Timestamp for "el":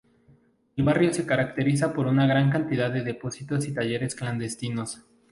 0.77-0.83